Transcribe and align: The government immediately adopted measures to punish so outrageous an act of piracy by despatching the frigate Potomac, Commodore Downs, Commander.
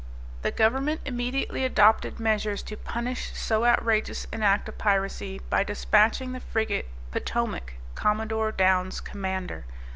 The 0.41 0.49
government 0.49 1.01
immediately 1.05 1.63
adopted 1.63 2.19
measures 2.19 2.63
to 2.63 2.75
punish 2.75 3.37
so 3.37 3.65
outrageous 3.65 4.25
an 4.33 4.41
act 4.41 4.67
of 4.67 4.79
piracy 4.79 5.41
by 5.51 5.63
despatching 5.63 6.31
the 6.31 6.39
frigate 6.39 6.89
Potomac, 7.11 7.73
Commodore 7.93 8.51
Downs, 8.51 8.99
Commander. 8.99 9.65